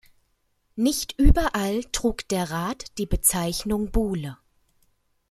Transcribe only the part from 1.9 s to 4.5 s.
trug der Rat die Bezeichnung Bule.